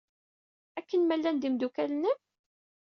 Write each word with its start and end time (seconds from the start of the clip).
Akken 0.79 1.01
ma 1.03 1.15
llan 1.17 1.37
d 1.37 1.43
imeddukal-nnem? 1.47 2.19